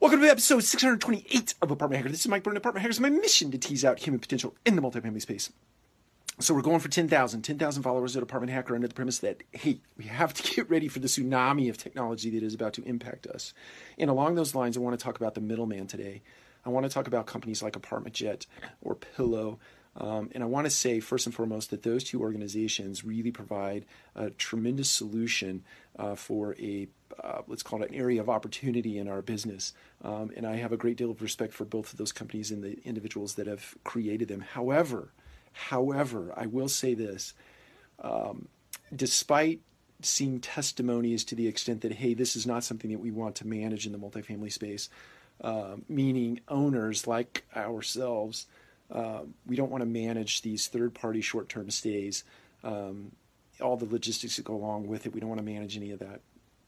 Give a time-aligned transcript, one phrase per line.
[0.00, 2.12] Welcome to episode 628 of Apartment Hacker.
[2.12, 3.00] This is Mike Byrne, Apartment Hackers.
[3.00, 5.50] My mission to tease out human potential in the multifamily space.
[6.38, 9.80] So we're going for 10,000, 10,000 followers at Apartment Hacker under the premise that, hey,
[9.96, 13.26] we have to get ready for the tsunami of technology that is about to impact
[13.26, 13.52] us.
[13.98, 16.22] And along those lines, I want to talk about the middleman today.
[16.64, 18.46] I want to talk about companies like ApartmentJet
[18.80, 19.58] or Pillow.
[19.98, 23.84] Um, and I want to say, first and foremost, that those two organizations really provide
[24.14, 25.64] a tremendous solution
[25.98, 26.88] uh, for a
[27.22, 29.72] uh, let's call it an area of opportunity in our business.
[30.04, 32.62] Um, and I have a great deal of respect for both of those companies and
[32.62, 34.40] the individuals that have created them.
[34.40, 35.08] However,
[35.52, 37.34] however, I will say this:
[38.00, 38.46] um,
[38.94, 39.60] despite
[40.00, 43.46] seeing testimonies to the extent that hey, this is not something that we want to
[43.46, 44.88] manage in the multifamily space,
[45.40, 48.46] uh, meaning owners like ourselves,
[48.90, 52.24] uh, we don't want to manage these third-party short-term stays.
[52.64, 53.12] Um,
[53.60, 55.12] all the logistics that go along with it.
[55.12, 56.20] We don't want to manage any of that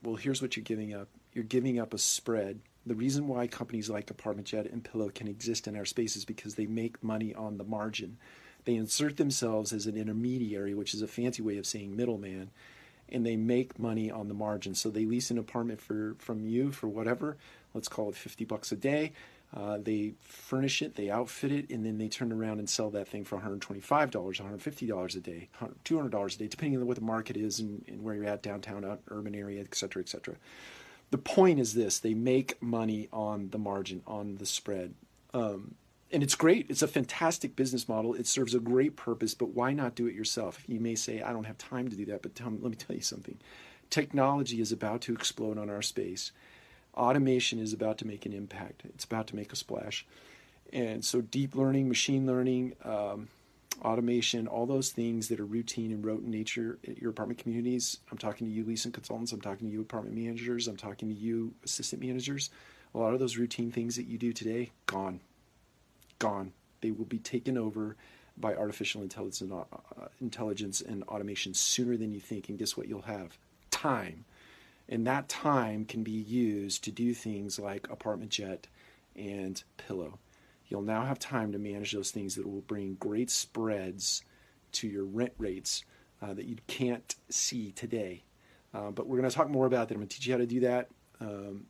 [0.02, 1.09] well, here's what you're giving up.
[1.33, 2.60] You're giving up a spread.
[2.87, 6.54] The reason why companies like ApartmentJet and Pillow can exist in our space is because
[6.54, 8.16] they make money on the margin.
[8.65, 12.51] They insert themselves as an intermediary, which is a fancy way of saying middleman,
[13.09, 14.74] and they make money on the margin.
[14.74, 17.37] So they lease an apartment for from you for whatever,
[17.74, 19.12] let's call it 50 bucks a day.
[19.54, 23.09] Uh, they furnish it, they outfit it, and then they turn around and sell that
[23.09, 25.48] thing for $125, $150 a day,
[25.84, 28.98] $200 a day, depending on what the market is and, and where you're at, downtown,
[29.09, 30.37] urban area, et cetera, et cetera.
[31.10, 34.95] The point is this they make money on the margin, on the spread.
[35.34, 35.74] Um,
[36.12, 36.66] and it's great.
[36.68, 38.15] It's a fantastic business model.
[38.15, 40.62] It serves a great purpose, but why not do it yourself?
[40.66, 42.96] You may say, I don't have time to do that, but me, let me tell
[42.96, 43.38] you something.
[43.90, 46.30] Technology is about to explode on our space
[46.95, 48.83] automation is about to make an impact.
[48.85, 50.07] It's about to make a splash.
[50.73, 53.29] And so, deep learning, machine learning, um,
[53.83, 57.99] automation, all those things that are routine and rote in nature at your apartment communities.
[58.11, 59.33] I'm talking to you, leasing consultants.
[59.33, 60.68] I'm talking to you, apartment managers.
[60.68, 62.51] I'm talking to you, assistant managers.
[62.95, 65.21] A lot of those routine things that you do today, gone.
[66.19, 66.53] Gone.
[66.81, 67.97] They will be taken over
[68.37, 69.65] by artificial intelligence and, uh,
[70.21, 72.49] intelligence and automation sooner than you think.
[72.49, 73.37] And guess what you'll have?
[73.71, 74.25] Time
[74.91, 78.65] and that time can be used to do things like ApartmentJet
[79.17, 80.19] and Pillow.
[80.69, 84.25] You'll now have time to manage those things that will bring great spreads
[84.73, 85.84] to your rent rates
[86.21, 88.25] uh, that you can't see today.
[88.75, 89.95] Uh, but we're going to talk more about that.
[89.95, 90.89] I'm going to teach you how to do that.
[91.21, 91.67] Um,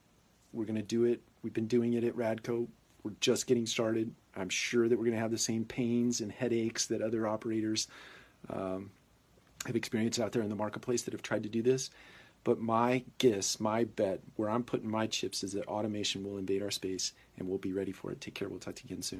[0.52, 1.22] we're going to do it.
[1.42, 2.68] We've been doing it at Radco.
[3.02, 4.14] We're just getting started.
[4.36, 7.88] I'm sure that we're going to have the same pains and headaches that other operators
[8.48, 8.90] um,
[9.66, 11.90] have experienced out there in the marketplace that have tried to do this.
[12.44, 16.62] But my guess, my bet, where I'm putting my chips is that automation will invade
[16.62, 18.20] our space and we'll be ready for it.
[18.20, 18.48] Take care.
[18.48, 19.08] We'll talk to you again soon.